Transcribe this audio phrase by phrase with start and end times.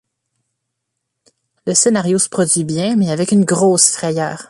[1.67, 4.39] Le scénario se produit bien mais avec une grosse frayeur.